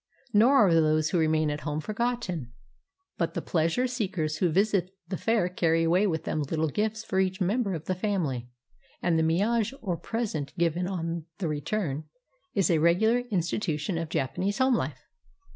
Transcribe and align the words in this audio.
Nor 0.33 0.65
are 0.65 0.73
those 0.73 1.11
who 1.11 1.19
remain 1.19 1.51
at 1.51 1.59
home 1.59 1.79
forgotten, 1.79 2.51
but 3.19 3.35
the 3.35 3.39
pleasure 3.43 3.85
seekers 3.85 4.37
who 4.37 4.49
visit 4.49 4.89
the 5.09 5.15
fair 5.15 5.47
carry 5.47 5.83
away 5.83 6.07
with 6.07 6.23
them 6.23 6.41
Uttle 6.43 6.73
gifts 6.73 7.03
for 7.03 7.19
each 7.19 7.39
member 7.39 7.75
of 7.75 7.85
the 7.85 7.93
family, 7.93 8.49
and 9.03 9.15
the 9.15 9.21
0 9.37 9.47
miage, 9.47 9.73
or 9.79 9.97
present 9.97 10.57
given 10.57 10.87
on 10.87 11.25
the 11.37 11.47
return, 11.47 12.05
is 12.55 12.71
a 12.71 12.79
regular 12.79 13.19
institution 13.29 13.99
of 13.99 14.09
Japanese 14.09 14.57
home 14.57 14.73
Ufe. 14.77 14.95